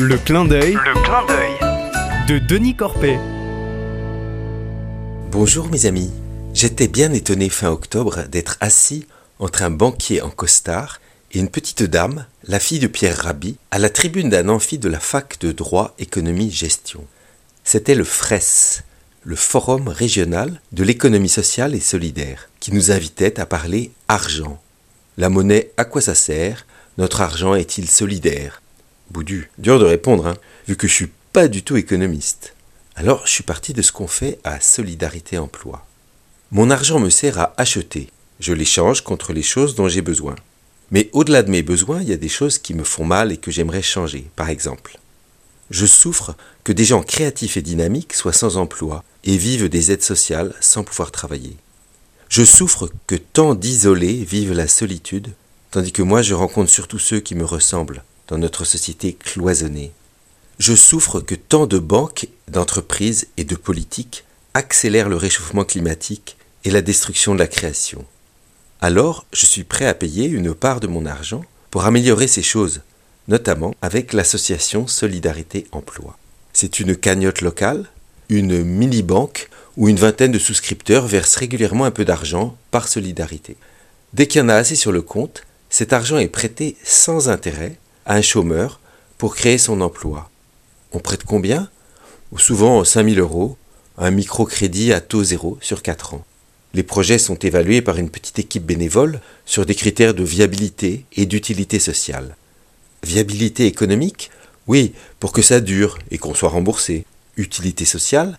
Le 0.00 0.16
clin 0.16 0.44
d'œil 0.44 0.74
Le 0.74 1.02
clin 1.02 1.26
d'œil. 1.26 2.28
de 2.28 2.38
Denis 2.38 2.76
Corpet. 2.76 3.18
Bonjour 5.32 5.68
mes 5.68 5.86
amis. 5.86 6.12
J'étais 6.54 6.86
bien 6.86 7.12
étonné 7.12 7.48
fin 7.48 7.70
octobre 7.70 8.22
d'être 8.28 8.58
assis 8.60 9.08
entre 9.40 9.62
un 9.62 9.70
banquier 9.70 10.22
en 10.22 10.30
costard 10.30 11.00
et 11.32 11.40
une 11.40 11.48
petite 11.48 11.82
dame, 11.82 12.26
la 12.44 12.60
fille 12.60 12.78
de 12.78 12.86
Pierre 12.86 13.16
Rabhi, 13.18 13.56
à 13.72 13.80
la 13.80 13.90
tribune 13.90 14.30
d'un 14.30 14.48
amphi 14.48 14.78
de 14.78 14.88
la 14.88 15.00
fac 15.00 15.40
de 15.40 15.50
droit, 15.50 15.94
économie, 15.98 16.52
gestion. 16.52 17.04
C'était 17.64 17.96
le 17.96 18.04
FRES, 18.04 18.82
le 19.24 19.34
Forum 19.34 19.88
régional 19.88 20.60
de 20.70 20.84
l'économie 20.84 21.28
sociale 21.28 21.74
et 21.74 21.80
solidaire, 21.80 22.48
qui 22.60 22.72
nous 22.72 22.92
invitait 22.92 23.40
à 23.40 23.46
parler 23.46 23.90
argent. 24.06 24.60
La 25.16 25.28
monnaie, 25.28 25.72
à 25.76 25.84
quoi 25.84 26.00
ça 26.00 26.14
sert? 26.14 26.66
Notre 26.98 27.20
argent 27.20 27.56
est-il 27.56 27.90
solidaire? 27.90 28.62
Boudu, 29.10 29.50
dur 29.58 29.78
de 29.78 29.86
répondre, 29.86 30.26
hein, 30.26 30.36
vu 30.66 30.76
que 30.76 30.86
je 30.86 30.92
suis 30.92 31.10
pas 31.32 31.48
du 31.48 31.62
tout 31.62 31.76
économiste. 31.76 32.54
Alors 32.94 33.22
je 33.26 33.30
suis 33.30 33.42
parti 33.42 33.72
de 33.72 33.80
ce 33.80 33.92
qu'on 33.92 34.06
fait 34.06 34.38
à 34.44 34.60
Solidarité 34.60 35.38
Emploi. 35.38 35.86
Mon 36.50 36.70
argent 36.70 36.98
me 36.98 37.10
sert 37.10 37.38
à 37.38 37.54
acheter. 37.56 38.08
Je 38.40 38.52
l'échange 38.52 39.02
contre 39.02 39.32
les 39.32 39.42
choses 39.42 39.74
dont 39.74 39.88
j'ai 39.88 40.02
besoin. 40.02 40.34
Mais 40.90 41.08
au-delà 41.12 41.42
de 41.42 41.50
mes 41.50 41.62
besoins, 41.62 42.02
il 42.02 42.08
y 42.08 42.12
a 42.12 42.18
des 42.18 42.28
choses 42.28 42.58
qui 42.58 42.74
me 42.74 42.84
font 42.84 43.04
mal 43.04 43.32
et 43.32 43.36
que 43.36 43.50
j'aimerais 43.50 43.82
changer. 43.82 44.26
Par 44.36 44.48
exemple, 44.50 44.98
je 45.70 45.86
souffre 45.86 46.34
que 46.64 46.72
des 46.72 46.84
gens 46.84 47.02
créatifs 47.02 47.56
et 47.56 47.62
dynamiques 47.62 48.14
soient 48.14 48.32
sans 48.32 48.56
emploi 48.56 49.04
et 49.24 49.36
vivent 49.36 49.68
des 49.68 49.90
aides 49.92 50.02
sociales 50.02 50.54
sans 50.60 50.84
pouvoir 50.84 51.12
travailler. 51.12 51.56
Je 52.28 52.44
souffre 52.44 52.90
que 53.06 53.16
tant 53.16 53.54
d'isolés 53.54 54.24
vivent 54.24 54.52
la 54.52 54.68
solitude, 54.68 55.28
tandis 55.70 55.92
que 55.92 56.02
moi 56.02 56.20
je 56.20 56.34
rencontre 56.34 56.70
surtout 56.70 56.98
ceux 56.98 57.20
qui 57.20 57.34
me 57.34 57.44
ressemblent 57.44 58.02
dans 58.28 58.38
notre 58.38 58.64
société 58.64 59.14
cloisonnée. 59.14 59.92
Je 60.58 60.74
souffre 60.74 61.20
que 61.20 61.34
tant 61.34 61.66
de 61.66 61.78
banques, 61.78 62.28
d'entreprises 62.48 63.28
et 63.36 63.44
de 63.44 63.56
politiques 63.56 64.24
accélèrent 64.54 65.08
le 65.08 65.16
réchauffement 65.16 65.64
climatique 65.64 66.36
et 66.64 66.70
la 66.70 66.82
destruction 66.82 67.34
de 67.34 67.38
la 67.38 67.46
création. 67.46 68.04
Alors, 68.80 69.26
je 69.32 69.46
suis 69.46 69.64
prêt 69.64 69.86
à 69.86 69.94
payer 69.94 70.26
une 70.26 70.54
part 70.54 70.80
de 70.80 70.86
mon 70.86 71.06
argent 71.06 71.44
pour 71.70 71.84
améliorer 71.84 72.26
ces 72.26 72.42
choses, 72.42 72.80
notamment 73.28 73.74
avec 73.82 74.12
l'association 74.12 74.86
Solidarité 74.86 75.66
Emploi. 75.72 76.16
C'est 76.52 76.80
une 76.80 76.96
cagnotte 76.96 77.40
locale, 77.40 77.86
une 78.28 78.62
mini-banque 78.62 79.48
où 79.76 79.88
une 79.88 79.96
vingtaine 79.96 80.32
de 80.32 80.38
souscripteurs 80.38 81.06
versent 81.06 81.36
régulièrement 81.36 81.84
un 81.84 81.90
peu 81.90 82.04
d'argent 82.04 82.56
par 82.70 82.88
solidarité. 82.88 83.56
Dès 84.12 84.26
qu'il 84.26 84.40
y 84.40 84.44
en 84.44 84.48
a 84.48 84.54
assez 84.54 84.74
sur 84.74 84.90
le 84.90 85.02
compte, 85.02 85.44
cet 85.70 85.92
argent 85.92 86.18
est 86.18 86.28
prêté 86.28 86.76
sans 86.82 87.28
intérêt 87.28 87.78
un 88.08 88.22
chômeur 88.22 88.80
pour 89.18 89.36
créer 89.36 89.58
son 89.58 89.80
emploi. 89.80 90.30
On 90.92 90.98
prête 90.98 91.24
combien? 91.24 91.68
Souvent 92.36 92.82
5000 92.82 93.20
euros, 93.20 93.56
un 93.98 94.10
microcrédit 94.10 94.92
à 94.92 95.00
taux 95.00 95.22
zéro 95.22 95.58
sur 95.60 95.82
4 95.82 96.14
ans. 96.14 96.24
Les 96.74 96.82
projets 96.82 97.18
sont 97.18 97.36
évalués 97.36 97.82
par 97.82 97.98
une 97.98 98.10
petite 98.10 98.38
équipe 98.38 98.64
bénévole 98.64 99.20
sur 99.44 99.66
des 99.66 99.74
critères 99.74 100.14
de 100.14 100.24
viabilité 100.24 101.04
et 101.12 101.26
d'utilité 101.26 101.78
sociale. 101.78 102.36
Viabilité 103.02 103.66
économique? 103.66 104.30
Oui, 104.66 104.92
pour 105.20 105.32
que 105.32 105.42
ça 105.42 105.60
dure 105.60 105.98
et 106.10 106.18
qu'on 106.18 106.34
soit 106.34 106.50
remboursé. 106.50 107.04
Utilité 107.36 107.84
sociale? 107.84 108.38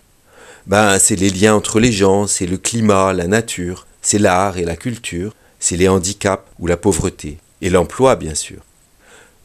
Ben, 0.66 0.98
c'est 0.98 1.16
les 1.16 1.30
liens 1.30 1.54
entre 1.54 1.80
les 1.80 1.92
gens, 1.92 2.26
c'est 2.26 2.46
le 2.46 2.58
climat, 2.58 3.12
la 3.12 3.26
nature, 3.26 3.86
c'est 4.02 4.18
l'art 4.18 4.58
et 4.58 4.64
la 4.64 4.76
culture, 4.76 5.34
c'est 5.58 5.76
les 5.76 5.88
handicaps 5.88 6.46
ou 6.58 6.66
la 6.66 6.76
pauvreté, 6.76 7.38
et 7.62 7.70
l'emploi, 7.70 8.16
bien 8.16 8.34
sûr. 8.34 8.60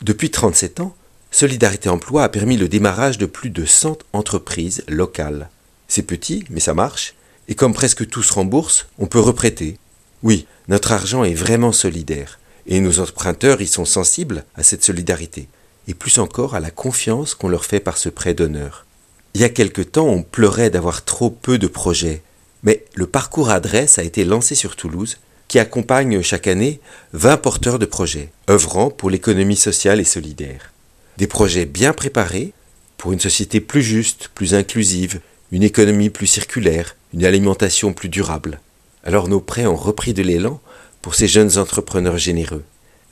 Depuis 0.06 0.30
37 0.30 0.81
ans, 0.81 0.95
Solidarité 1.31 1.89
Emploi 1.89 2.23
a 2.23 2.30
permis 2.30 2.58
le 2.58 2.70
démarrage 2.70 3.17
de 3.17 3.25
plus 3.25 3.50
de 3.50 3.66
100 3.66 4.03
entreprises 4.14 4.84
locales. 4.88 5.50
C'est 5.88 6.03
petit, 6.03 6.45
mais 6.52 6.59
ça 6.59 6.75
marche, 6.75 7.16
et 7.47 7.56
comme 7.56 7.73
presque 7.73 8.08
tout 8.08 8.22
se 8.22 8.31
rembourse, 8.31 8.85
on 9.00 9.07
peut 9.07 9.19
reprêter. 9.19 9.79
Oui, 10.22 10.46
notre 10.68 10.91
argent 10.91 11.24
est 11.24 11.34
vraiment 11.34 11.72
solidaire, 11.72 12.38
et 12.68 12.81
nos 12.81 13.00
emprunteurs 13.00 13.63
y 13.63 13.66
sont 13.66 13.84
sensibles 13.84 14.46
à 14.53 14.62
cette 14.62 14.84
solidarité, 14.84 15.47
et 15.88 15.96
plus 15.96 16.19
encore 16.19 16.53
à 16.53 16.59
la 16.59 16.69
confiance 16.69 17.34
qu'on 17.34 17.50
leur 17.50 17.66
fait 17.66 17.79
par 17.79 17.97
ce 17.97 18.09
prêt 18.09 18.35
d'honneur. 18.35 18.85
Il 19.34 19.41
y 19.41 19.44
a 19.44 19.50
quelque 19.50 19.81
temps, 19.81 20.06
on 20.06 20.22
pleurait 20.22 20.69
d'avoir 20.69 21.03
trop 21.03 21.31
peu 21.31 21.58
de 21.58 21.66
projets, 21.66 22.22
mais 22.62 22.85
le 22.94 23.08
parcours 23.08 23.50
adresse 23.50 23.97
a 23.97 24.03
été 24.03 24.24
lancé 24.24 24.53
sur 24.53 24.75
Toulouse, 24.75 25.18
qui 25.47 25.59
accompagne 25.59 26.22
chaque 26.22 26.47
année 26.47 26.79
20 27.13 27.38
porteurs 27.38 27.79
de 27.79 27.85
projets, 27.85 28.29
œuvrant 28.50 28.89
pour 28.89 29.09
l'économie 29.09 29.56
sociale 29.56 30.00
et 30.00 30.06
solidaire. 30.06 30.72
Des 31.17 31.28
projets 31.28 31.66
bien 31.66 31.94
préparés 31.94 32.53
pour 32.97 33.13
une 33.13 33.19
société 33.19 33.61
plus 33.61 33.84
juste, 33.84 34.29
plus 34.34 34.53
inclusive, 34.53 35.22
une 35.51 35.63
économie 35.63 36.09
plus 36.09 36.28
circulaire, 36.28 36.95
une 37.13 37.25
alimentation 37.25 37.94
plus 37.94 38.09
durable. 38.09 38.59
Alors 39.03 39.28
nos 39.28 39.39
prêts 39.39 39.67
ont 39.67 39.75
repris 39.75 40.13
de 40.13 40.23
l'élan 40.23 40.59
pour 41.01 41.16
ces 41.16 41.28
jeunes 41.28 41.57
entrepreneurs 41.57 42.17
généreux. 42.17 42.63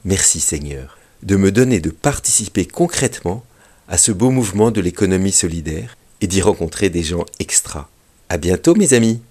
Merci 0.03 0.39
Seigneur 0.39 0.97
de 1.23 1.35
me 1.37 1.51
donner 1.51 1.79
de 1.79 1.89
participer 1.89 2.65
concrètement 2.65 3.43
à 3.87 3.97
ce 3.97 4.11
beau 4.11 4.29
mouvement 4.29 4.71
de 4.71 4.81
l'économie 4.81 5.31
solidaire 5.31 5.97
et 6.21 6.27
d'y 6.27 6.41
rencontrer 6.41 6.89
des 6.89 7.03
gens 7.03 7.25
extra. 7.39 7.89
À 8.29 8.37
bientôt 8.37 8.75
mes 8.75 8.93
amis! 8.93 9.21